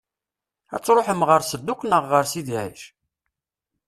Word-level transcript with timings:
Ad 0.75 0.81
tṛuḥem 0.83 1.21
ɣer 1.29 1.41
Sedduq 1.43 1.81
neɣ 1.85 2.03
ɣer 2.11 2.23
Sidi 2.31 2.57
Ɛic? 2.61 2.81